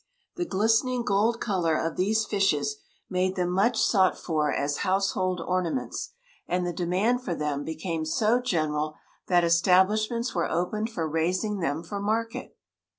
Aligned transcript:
The 0.35 0.45
glistening 0.45 1.03
gold 1.03 1.39
color 1.39 1.75
of 1.77 1.95
these 1.95 2.25
fishes 2.25 2.77
made 3.07 3.35
them 3.35 3.51
much 3.51 3.77
sought 3.79 4.17
for 4.17 4.51
as 4.51 4.77
household 4.77 5.39
ornaments, 5.39 6.09
and 6.47 6.65
the 6.65 6.73
demand 6.73 7.21
for 7.23 7.35
them 7.35 7.63
became 7.63 8.03
so 8.05 8.41
general 8.41 8.95
that 9.27 9.43
establishments 9.43 10.33
were 10.33 10.49
opened 10.49 10.89
for 10.89 11.07
raising 11.07 11.59
them 11.59 11.83
for 11.83 11.99
the 11.99 12.05
market. 12.05 12.57